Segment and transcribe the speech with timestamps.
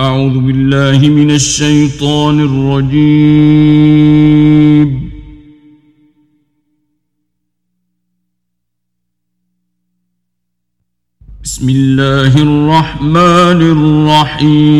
[0.00, 3.30] أعوذ بالله من الشيطان الرجيم.
[11.44, 13.60] بسم الله الرحمن
[14.36, 14.76] الرحيم.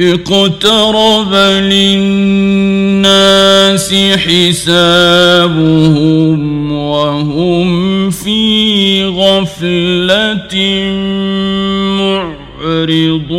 [0.00, 2.85] اقترب للناس
[4.16, 5.52] حسابهم
[6.72, 10.54] وهم في غفلة
[11.98, 13.36] معرضون.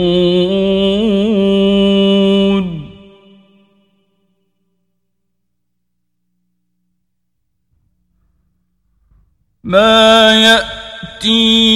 [9.64, 11.67] ما يأتيهم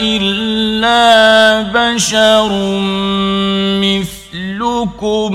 [0.00, 2.50] إلا بشر
[3.80, 5.32] مثلكم؟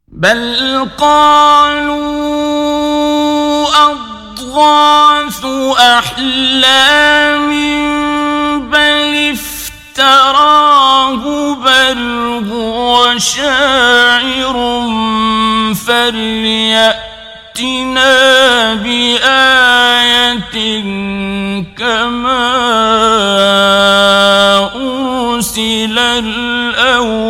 [0.07, 2.84] بل قالوا
[4.55, 5.45] أضغاث
[5.79, 7.49] أحلام
[8.71, 9.35] بل
[9.97, 11.23] افتراه
[11.55, 11.99] بل
[12.51, 14.57] هو شاعر
[15.87, 17.03] فليأتنا
[18.73, 20.55] بآية
[21.77, 22.55] كما
[24.75, 27.25] أرسل الأولون.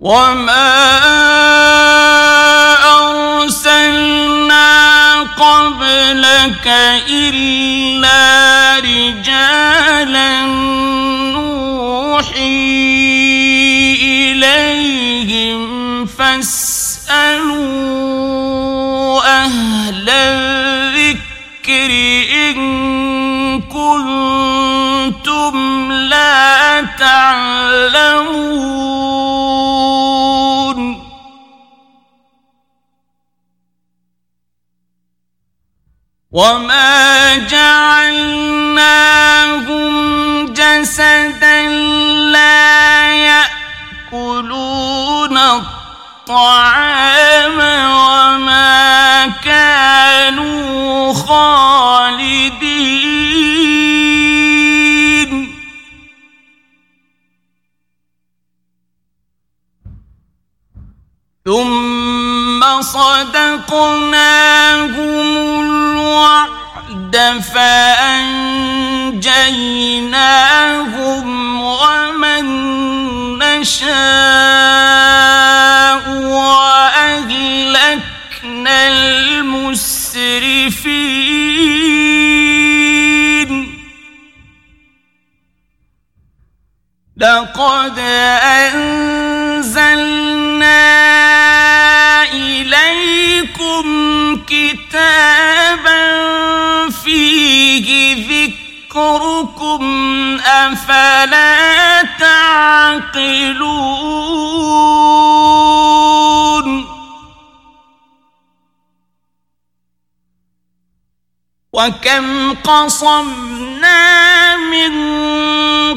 [0.00, 1.21] وما
[6.22, 6.66] لك
[7.08, 8.41] إلا
[36.32, 37.92] وما جعلناهم
[40.52, 41.68] جسدا
[42.32, 43.12] لا
[44.12, 46.78] يأكلون الطعام
[47.92, 52.72] وما كانوا خالدين.
[61.44, 61.81] ثم
[62.82, 64.10] صدقناهم
[65.60, 68.42] الوعد فأنجيناهم
[71.62, 72.44] ومن
[73.38, 73.92] نشاء
[76.38, 77.68] وأهلكنا
[78.88, 80.32] المسرفين.
[87.16, 87.98] لقد
[88.72, 89.92] أنزلنا
[92.92, 93.86] إليكم
[94.46, 96.02] كتابا
[96.90, 97.88] فيه
[98.92, 99.82] ذكركم
[100.46, 102.92] أفلا تعقلون؟
[111.72, 114.92] وكم قصمنا من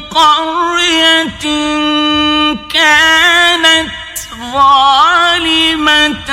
[0.02, 1.46] قرية
[2.74, 3.92] كانت
[4.54, 6.30] ظالمة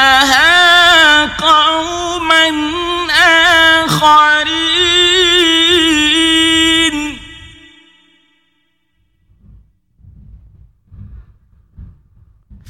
[0.00, 2.44] بعدها قوما
[3.84, 4.30] آخرين.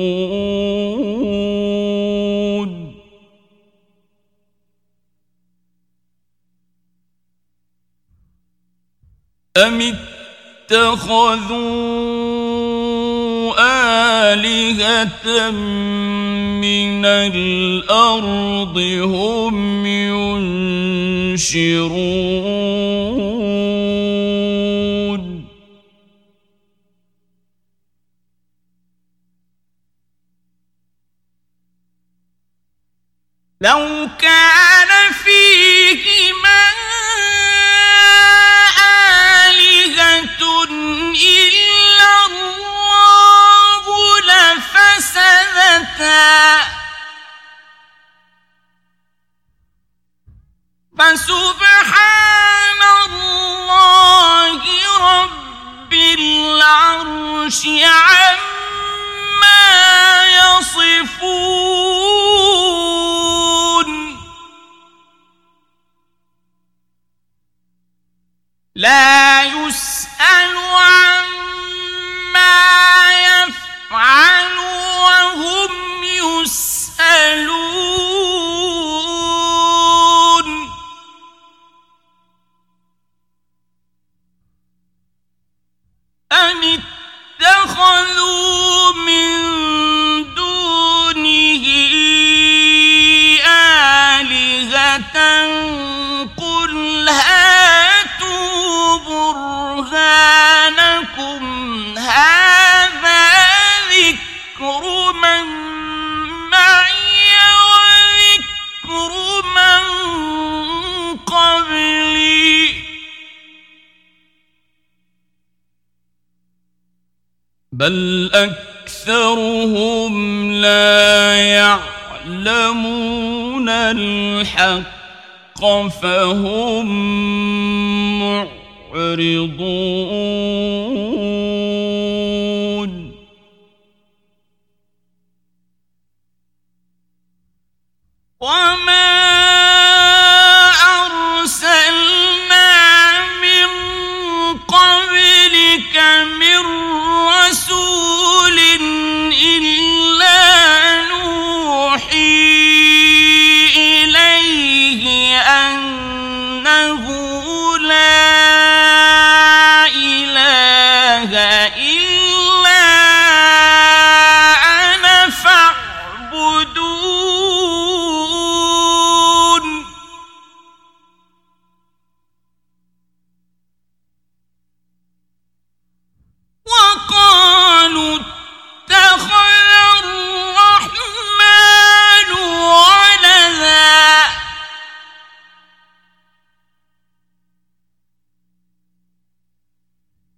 [9.58, 9.82] أم
[10.72, 11.84] اتخذوا
[14.34, 21.84] آلهة من الأرض هم ينشرون.
[33.62, 36.64] لو كان فيهما
[45.14, 46.64] سبتا.
[50.98, 54.62] فسبحان الله
[55.00, 58.64] رب العرش عما
[60.26, 61.44] يصفون.
[68.76, 69.23] لا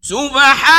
[0.06, 0.75] سبحان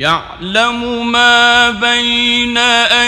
[0.00, 2.58] يعلم ما بين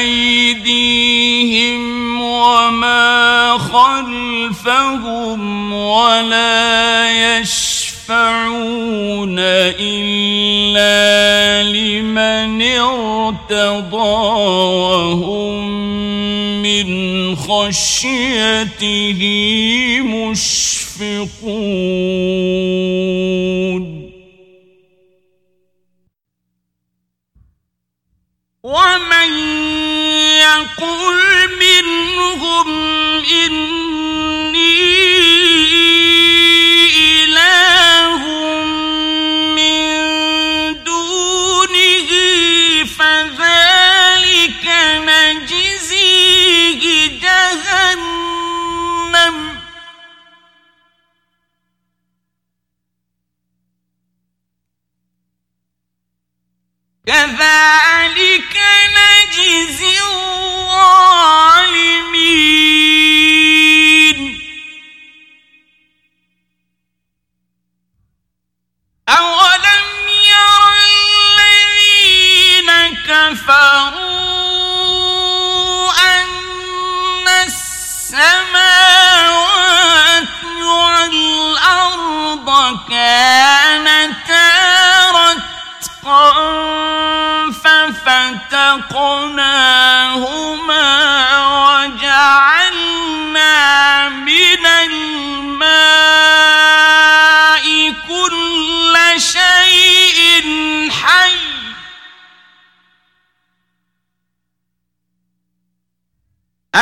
[0.01, 1.81] أيديهم
[2.21, 5.41] وما خلفهم
[5.73, 8.17] ولا يشفعون
[9.79, 10.93] إلا
[11.63, 13.97] لمن ارتضى
[14.83, 15.71] وهم
[16.63, 19.21] من خشيته
[20.03, 21.31] مشفقون
[28.71, 29.31] ومن
[30.39, 31.19] يقل
[31.61, 32.69] منهم
[33.25, 34.81] إني
[37.25, 38.23] إله
[39.57, 42.11] من دونه
[42.99, 44.67] فذلك
[45.07, 46.83] نجزيه
[47.23, 48.57] جهنم
[57.07, 58.20] كذلك
[58.97, 61.50] نجزي الظالمين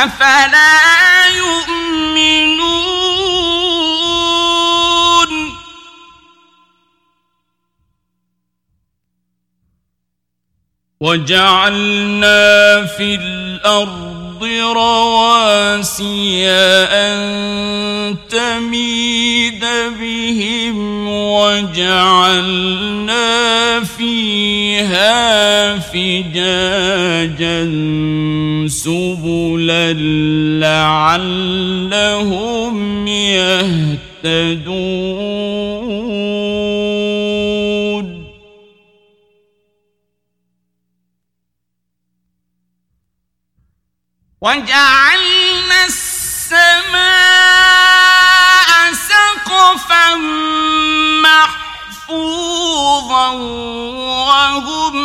[0.03, 2.79] أفلا يؤمنون؟
[10.99, 14.43] وجعلنا في الأرض
[14.75, 16.49] رواسي
[16.91, 19.65] أن تميد
[19.99, 20.98] بهم
[21.39, 23.29] وجعلنا
[23.83, 27.59] فيها فجاجا
[28.67, 29.93] سبلا
[31.15, 32.77] لعلهم
[33.07, 34.79] يهتدون.
[44.41, 47.09] وجعلنا السماء
[48.93, 50.09] سقفا
[51.21, 53.29] محفوظا
[54.27, 54.97] وهم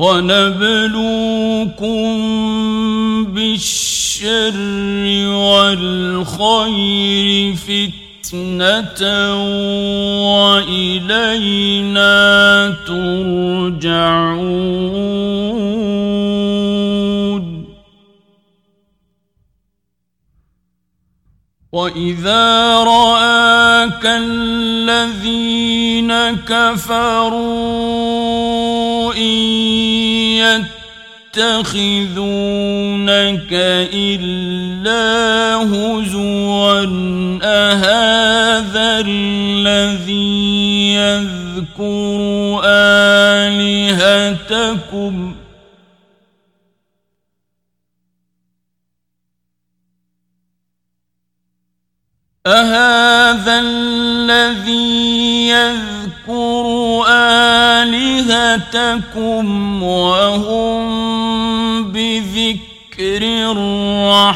[0.00, 2.00] ونبلوكم
[3.24, 4.56] بالشر
[5.28, 9.02] والخير فتنة
[10.56, 12.16] وإلينا
[12.86, 14.70] ترجعون.
[21.72, 26.12] وإذا رآك الذين
[26.48, 28.39] كفروا
[31.36, 32.18] يتخذونك
[33.94, 36.86] إلا هزوا
[37.42, 42.60] أهذا الذي يذكر
[43.44, 44.34] آلهتكم؟
[52.46, 56.79] أهذا الذي يذكر
[58.50, 60.82] آلهتكم وهم
[61.92, 63.22] بذكر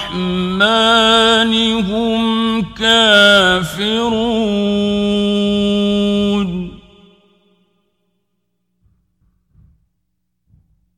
[0.00, 0.54] الرحمن
[1.82, 4.14] هم كافرون.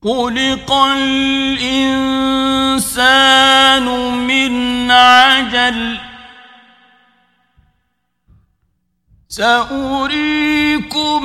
[0.04, 1.86] خلق الإنسان
[4.26, 6.05] من عجل
[9.36, 11.24] سأريكم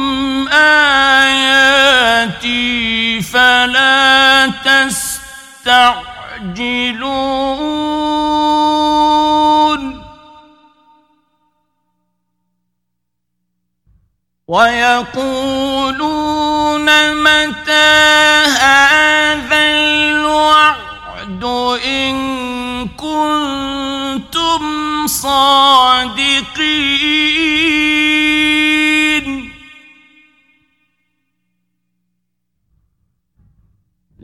[1.24, 2.02] آياتي
[3.22, 5.82] فلا تستعجلون.
[14.48, 15.68] ويقولون
[17.16, 17.92] متى
[18.60, 21.44] هذا الوعد
[21.86, 22.16] إن
[22.88, 24.64] كنتم
[25.08, 26.61] صادقين.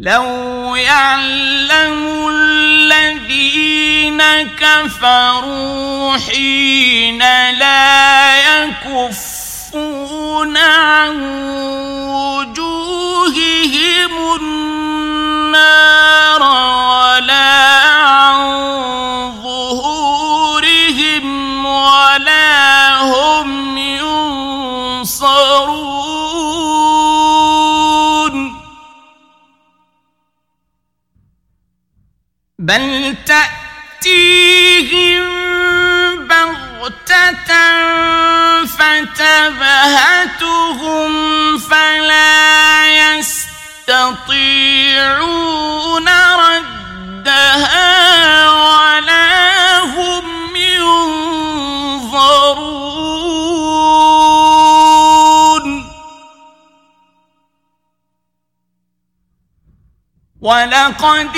[0.08, 4.22] لو يعلم الذين
[4.60, 7.20] كفروا حين
[7.52, 11.22] لا يكفون عن
[12.08, 13.34] وجوههم
[14.41, 15.97] النار
[32.67, 35.23] بل تأتيهم
[36.27, 37.51] بغتة
[38.65, 40.27] فتبهتهم
[41.58, 44.08] فلا يستطيعون
[46.43, 47.69] ردها
[48.49, 51.38] ولا هم ينظرون.
[60.41, 61.38] ولقد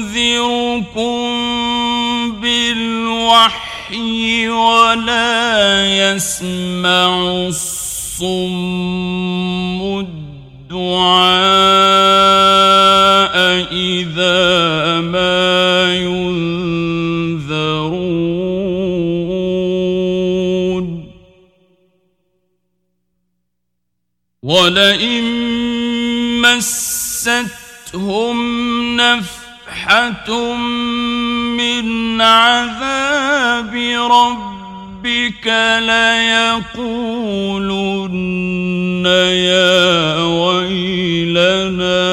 [0.06, 8.26] أنذركم بالوحي ولا يسمع الصم
[10.00, 10.76] الدعاء
[13.72, 17.16] إذا ما ينذرون.
[24.44, 25.55] ولئن
[26.46, 28.38] مستهم
[28.98, 30.54] نفحة
[31.58, 33.74] من عذاب
[34.12, 35.48] ربك
[37.08, 42.06] ليقولن يا ويلنا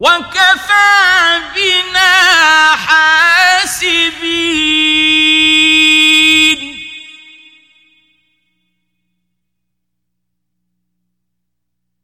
[0.00, 2.12] وكفى بنا
[2.76, 4.18] حاسبين.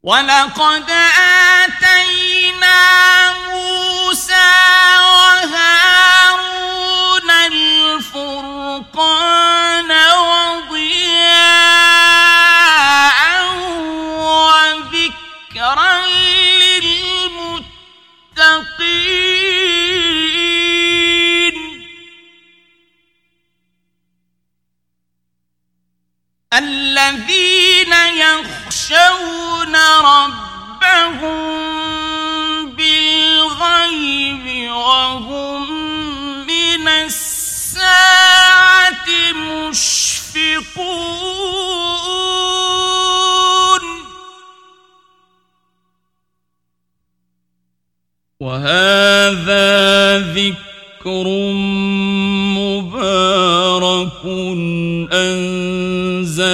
[0.02, 1.43] ولقد آه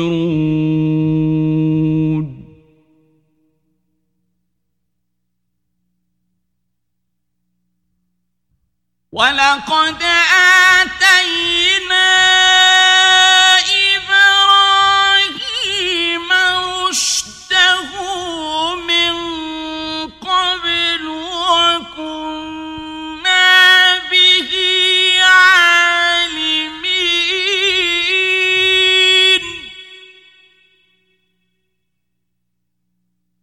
[9.12, 10.65] وَلَقَدْ آمَنَ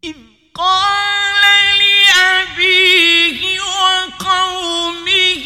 [0.03, 0.15] إذ
[0.55, 1.41] قال
[1.79, 5.45] لأبيه وقومه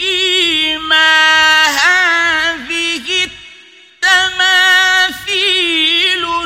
[0.77, 3.05] ما هذه
[4.03, 5.03] التماثيل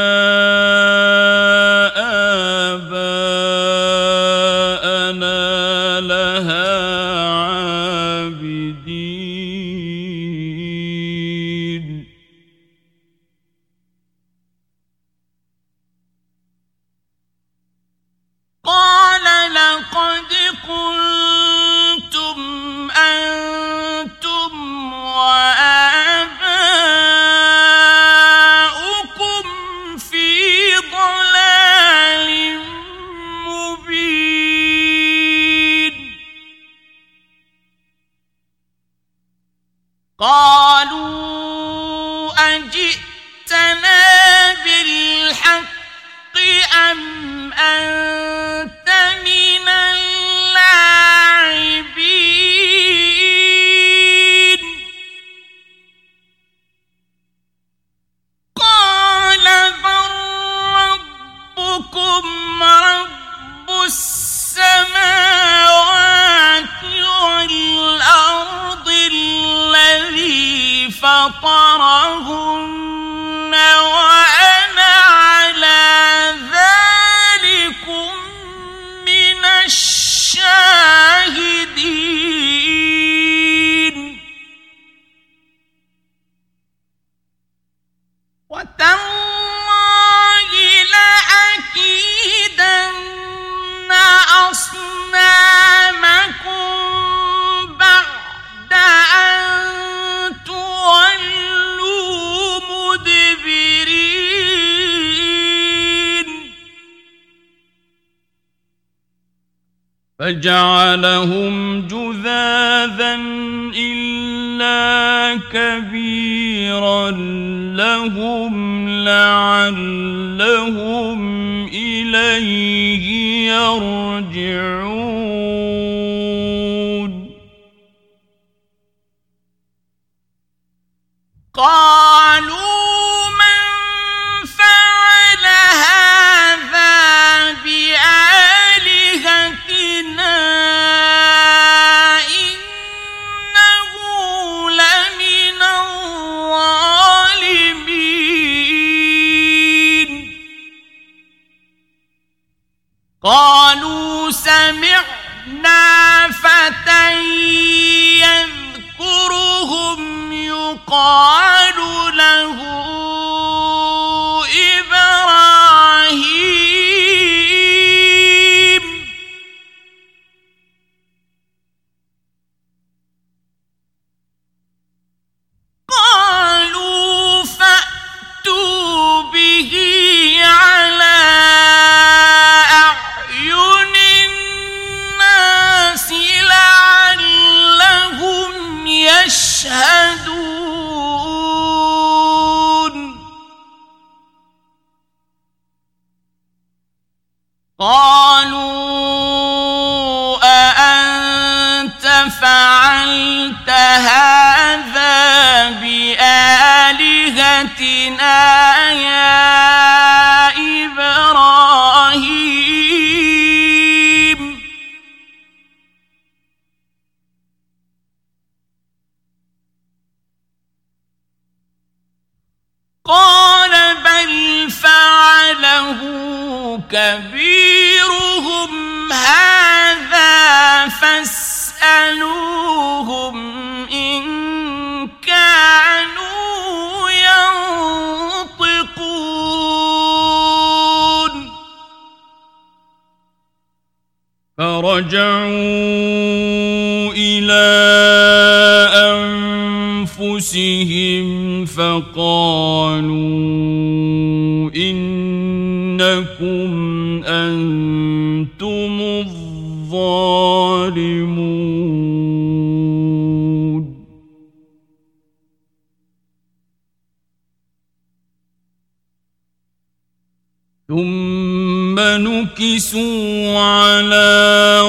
[272.65, 274.81] نكسوا على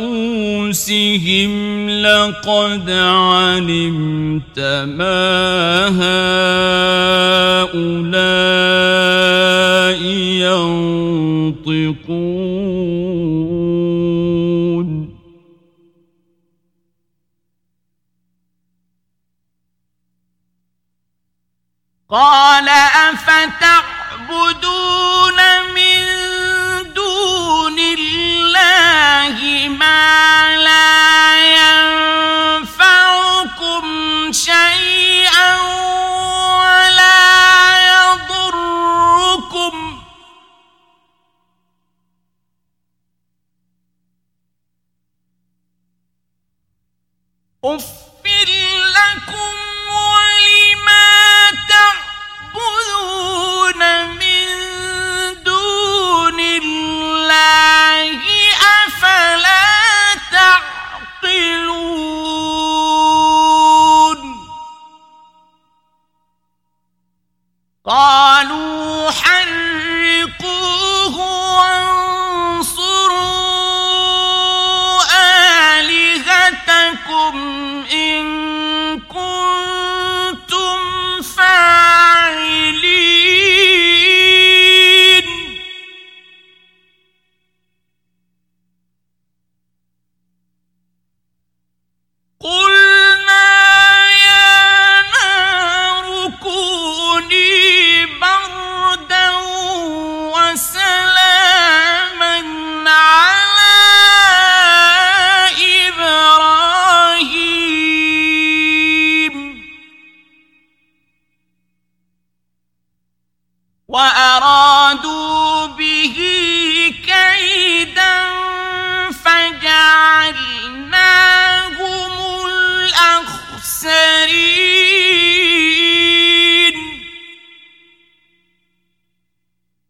[0.00, 1.52] رؤوسهم
[1.90, 5.88] لقد علمت ما
[7.74, 8.04] هؤلاء
[11.64, 12.24] ينطقون
[22.10, 23.83] قال أفتح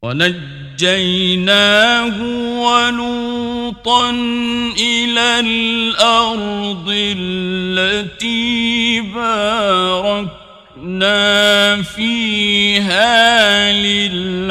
[0.05, 2.17] ونجيناه
[2.61, 4.11] ولوطا
[4.79, 10.33] إلى الأرض التي باركنا
[11.83, 14.45] فيها للعالمين.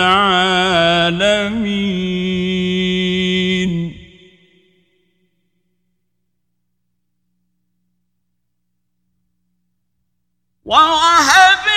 [10.65, 11.72] ووهبنا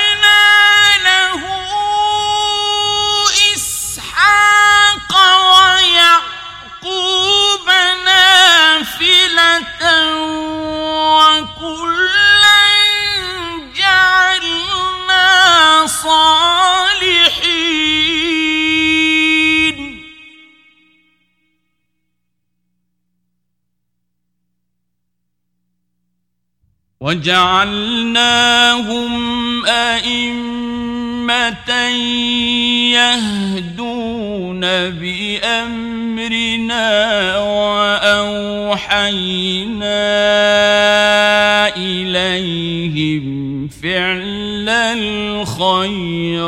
[27.06, 29.06] وجعلناهم
[29.66, 31.70] أئمة
[32.98, 36.88] يهدون بأمرنا
[37.38, 38.26] وأوحينا
[41.76, 43.26] إليهم
[43.68, 46.46] فعل الخيرات.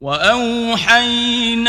[0.00, 1.68] واوحينا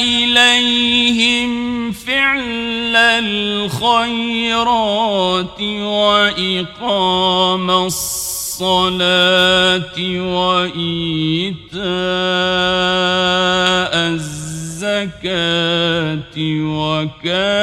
[0.00, 4.02] اليهم فعل الخيرات
[5.80, 9.12] واقام الصلاه
[10.20, 11.82] وايتاء
[14.82, 15.40] الزكاه
[17.16, 17.62] وكانوا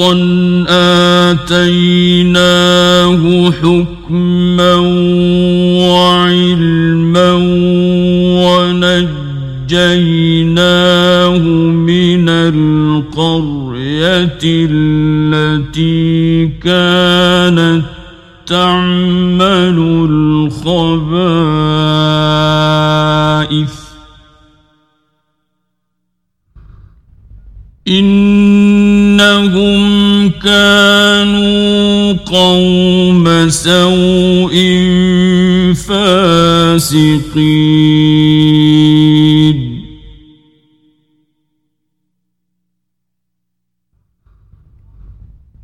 [0.00, 1.60] ولوطا
[2.00, 4.74] آتيناه حكما
[5.88, 7.32] وعلما
[9.70, 11.38] ونجيناه
[11.68, 17.82] من القرية التي كانت
[18.46, 19.19] تعمل
[33.64, 34.54] سوء
[35.74, 37.30] فاسقين.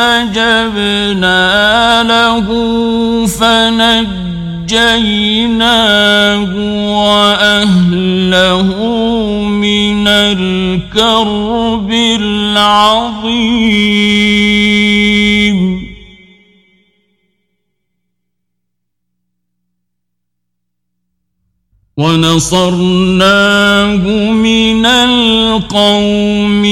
[0.00, 1.36] فاستجبنا
[2.02, 2.46] له
[3.26, 4.72] فنجيناه
[7.04, 8.68] وأهله
[9.48, 13.20] من الكرب العظيم.
[21.96, 23.52] ونصرناه
[24.32, 26.64] من القوم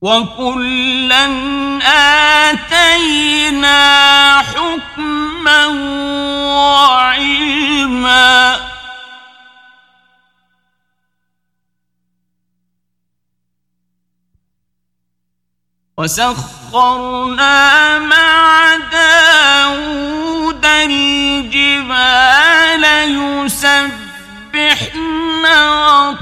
[0.00, 1.26] وكلا
[2.50, 3.78] آتينا
[4.38, 5.66] حكما
[6.96, 7.98] وعلما.
[15.98, 22.04] وسخرنا مع داود الجبال
[23.44, 24.94] يسبحن
[25.64, 26.18] والطير.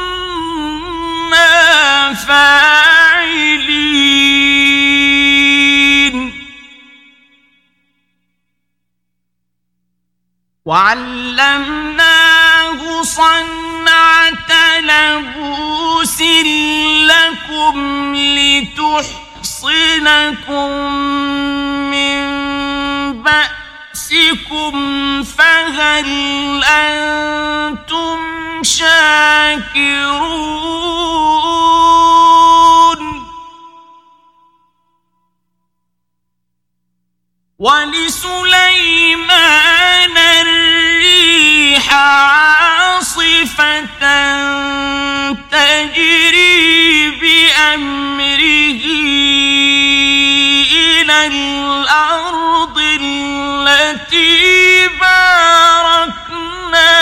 [2.15, 2.78] فاعلين
[10.69, 12.21] وعلمناه
[13.03, 16.23] صنعة لبوس
[17.09, 19.49] لكم لتحصنكم
[21.91, 22.23] من
[23.23, 24.75] بأسكم
[25.23, 28.19] فهل أنتم
[28.63, 30.49] شاكرون؟
[37.59, 39.39] ولسليمان
[40.19, 43.81] الريح عاصفة
[45.51, 48.85] تجري بأمره
[50.71, 56.95] من الأرض التي باركنا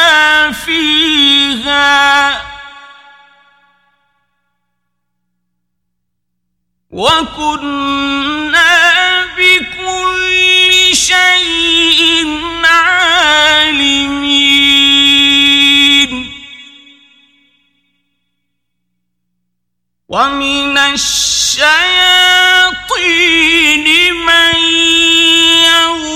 [0.52, 2.42] فيها.
[6.90, 8.66] وكنا
[9.36, 9.55] بكل
[10.97, 14.16] شيء عالمين.
[20.09, 21.76] ومن الشياطين
[24.14, 24.57] من
[25.68, 26.15] يغوصون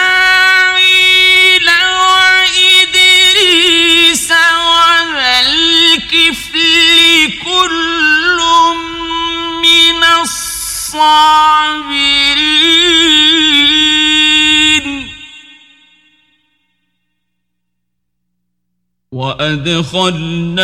[19.41, 20.63] وأدخلناهم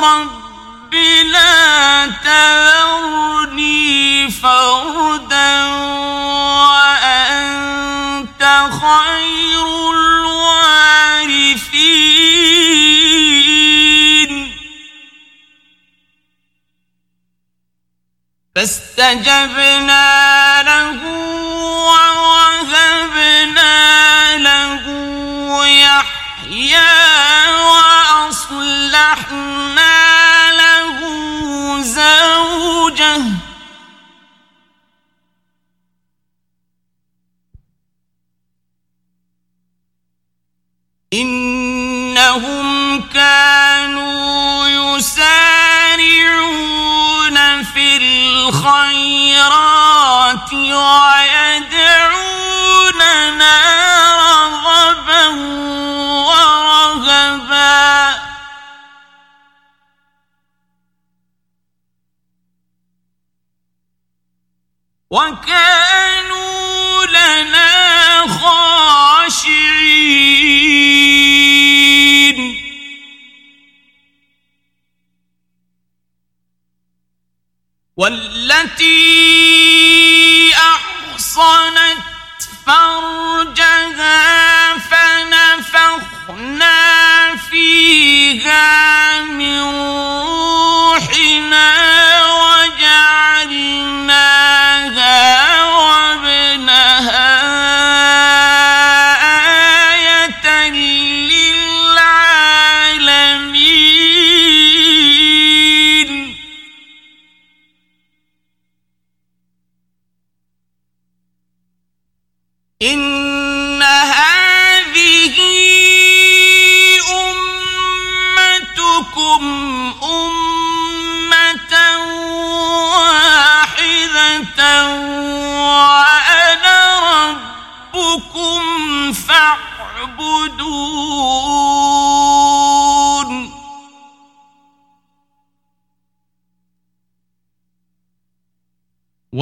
[0.00, 0.94] رب
[1.32, 3.84] لا تذرني
[4.30, 5.64] فردا
[6.74, 8.42] وأنت
[8.82, 10.74] خير الوارثين.
[18.54, 20.04] فاستجبنا
[20.62, 21.00] له
[26.54, 27.50] يحيى
[28.14, 28.92] وأصلحنا
[30.52, 30.98] له
[31.82, 33.22] زوجه.
[41.12, 45.24] إنهم كانوا يسارعون
[47.62, 49.34] في الخيرات
[50.52, 51.23] ويدعوننا
[65.14, 66.53] وكانوا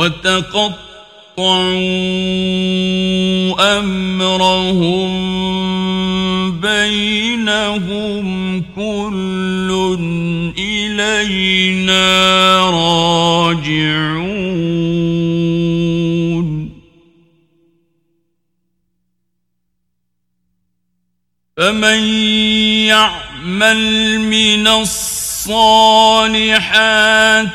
[0.03, 0.79] وتقطعوا
[3.79, 5.11] أمرهم
[6.61, 8.27] بينهم
[8.77, 9.71] كل
[10.59, 12.01] إلينا
[12.71, 14.03] راجعون.
[21.57, 22.01] فمن
[22.87, 23.81] يعمل
[24.21, 25.12] من الصالحات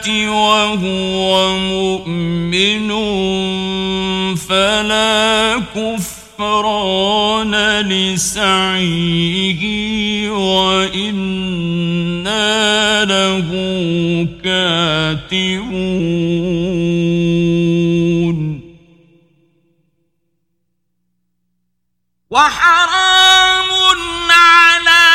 [0.07, 2.89] وهو مؤمن
[4.35, 9.63] فلا كفران لسعيه
[10.29, 11.45] وإنا
[13.05, 13.49] له
[14.43, 15.77] كاتبون.
[22.31, 23.69] وحرام
[24.31, 25.05] على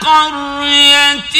[0.00, 1.36] قرية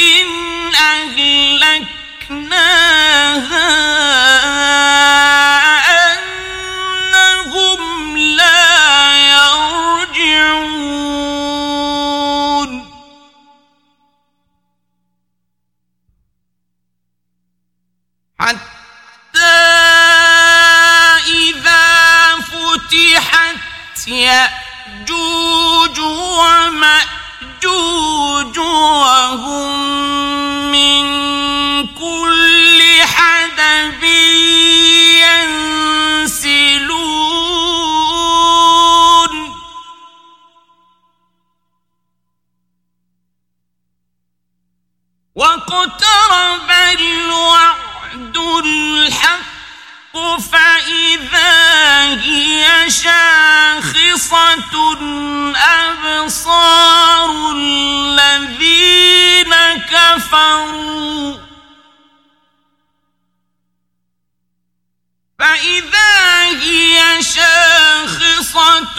[24.37, 25.99] يأجوج
[26.41, 27.76] ومأجوج
[28.59, 29.70] وهم
[30.72, 31.05] من
[31.87, 34.03] كل حدب
[36.26, 36.76] ينسلون.
[45.34, 46.70] واقترب
[47.01, 50.16] الوعد الحق
[50.53, 51.55] فإذا
[52.22, 52.91] هي
[54.30, 59.54] شاخصة أبصار الذين
[59.90, 61.34] كفروا.
[65.38, 68.98] فإذا هي شاخصة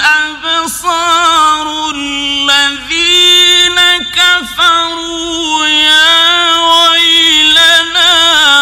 [0.00, 3.78] أبصار الذين
[4.16, 5.66] كفروا.
[5.66, 6.56] يا
[6.90, 8.12] ويلنا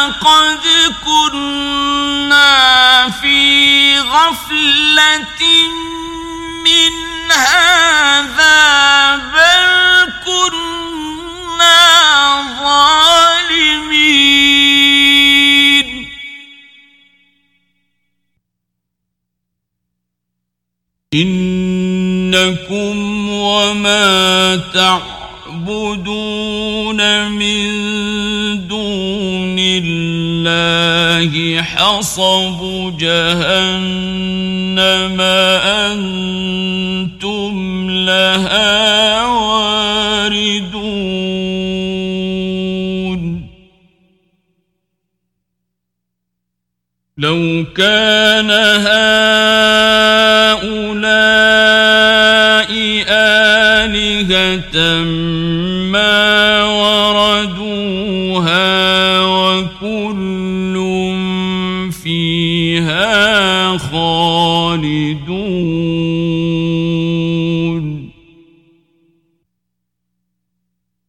[0.07, 0.65] قد
[1.05, 1.68] كنا
[4.19, 5.43] غفلة
[6.65, 6.93] من
[7.33, 9.67] هذا بل
[10.27, 11.81] كنا
[12.63, 14.09] ظالمين.
[21.15, 22.97] إنكم
[23.29, 26.21] وما تعبدون
[27.31, 27.69] من
[28.69, 32.61] دون الله حصب
[32.99, 33.98] جهنم.
[35.93, 37.55] أنتم
[37.91, 40.79] لها واردون.
[47.19, 49.19] لو كان هؤلاء
[53.09, 54.77] آلهة
[55.93, 58.01] ما وردوها
[59.21, 60.28] وكل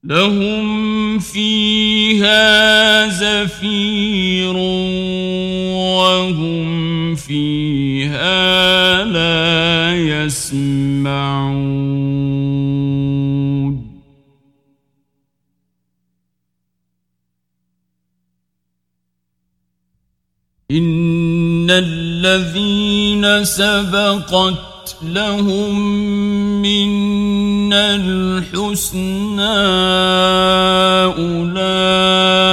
[0.09, 4.57] لهم فيها زفير
[5.85, 9.95] وهم فيها لا
[10.25, 11.69] يسمعون.
[20.71, 24.68] إن الذين سبقت
[25.01, 25.79] لهم
[26.61, 29.39] من الحسنى
[31.19, 32.49] أولئك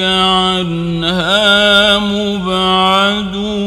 [0.00, 3.58] عنها مبعدون.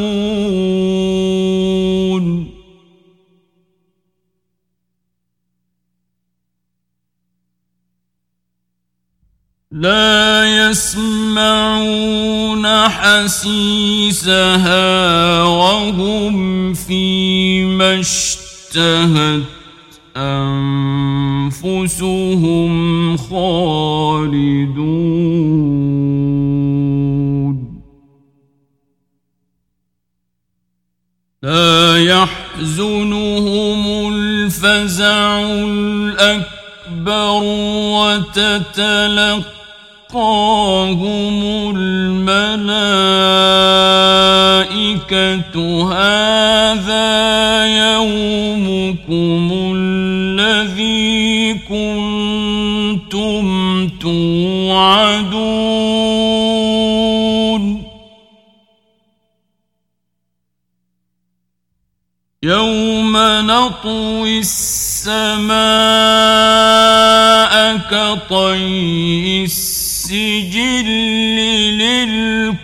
[9.72, 11.92] لا يسمعون
[12.88, 14.54] حسيسها
[15.44, 16.74] وهم
[17.82, 19.44] اشتهت
[21.52, 21.98] أنفسهم
[23.18, 24.72] خالدون.
[31.44, 33.82] لا يحزنهم
[34.14, 36.52] الفزع الأكبر
[37.98, 39.36] وتتلقاهم
[41.78, 43.51] الملائكة.
[45.94, 47.08] هذا
[47.66, 53.46] يومكم الذي كنتم
[53.88, 55.52] توعدون.
[62.44, 65.62] يوم نطوي السماء
[67.78, 70.88] كطي السجل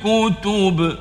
[0.04, 0.98] للكتب.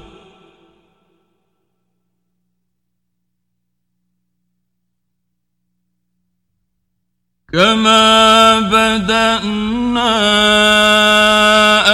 [7.57, 10.13] كما بدأنا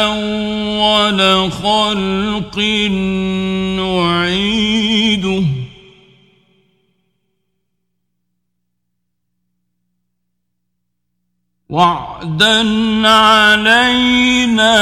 [0.05, 2.59] أول خلق
[3.79, 5.45] نعيده
[11.69, 14.73] وعدا علينا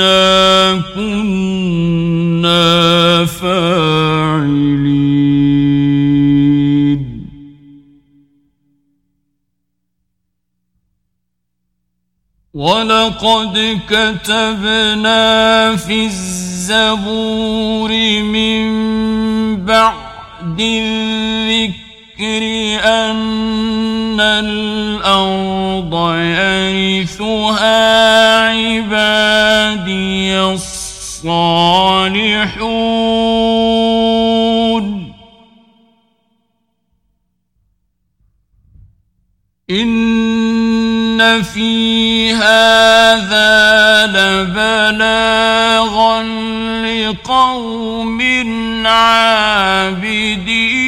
[0.00, 2.56] إنا كنا
[3.24, 4.76] فاعلين
[12.54, 17.90] ولقد كتبنا في الزبور
[18.22, 18.66] من
[19.64, 21.85] بعد الذكر
[22.20, 27.76] أن الأرض يرثها
[28.48, 31.26] عبادي الصالحون
[39.70, 46.22] إن في هذا لبلاغا
[46.82, 48.22] لقوم
[48.86, 50.85] عابدين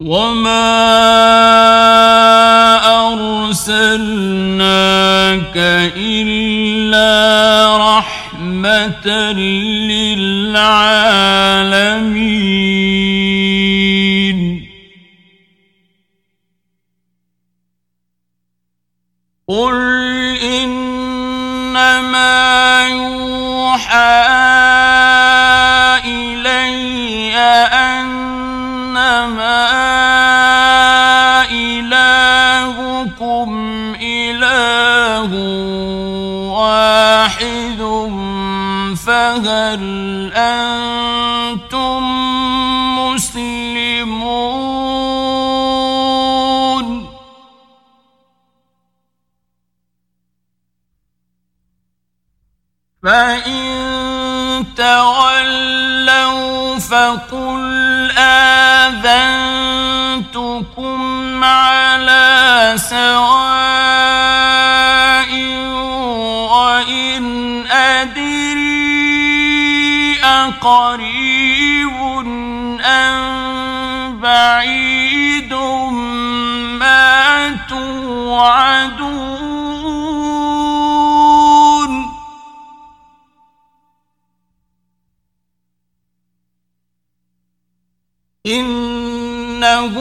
[0.00, 0.78] وما
[3.50, 4.66] أرسلناك
[5.96, 7.10] إلا
[7.98, 9.06] رحمة
[9.90, 10.38] للعالمين
[19.48, 19.74] قل
[20.62, 21.98] إنما
[22.88, 24.26] يوحى
[26.06, 27.36] إلي
[27.74, 28.28] أنما
[39.44, 42.02] فهل أنتم
[42.98, 44.38] مسلمون؟
[53.02, 58.98] فإن تولوا فقل آذنتكم
[61.44, 63.57] على سواء
[70.78, 71.98] أقريب
[72.84, 75.54] أم بعيد
[76.78, 79.08] ما توعدون
[88.46, 89.94] إنه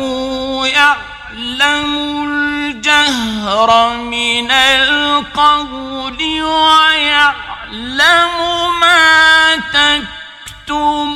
[0.67, 1.91] يعلم
[2.29, 8.33] الجهر من القول ويعلم
[8.79, 9.55] ما
[10.67, 11.07] تكتمون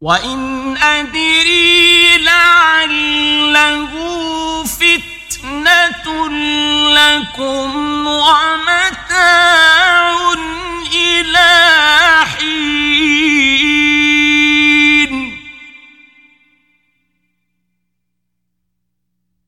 [0.00, 3.92] وإن أدري لعله
[4.64, 6.28] فتنة
[6.94, 9.56] لكم ومتاع
[10.94, 11.50] إلى
[12.24, 12.85] حين.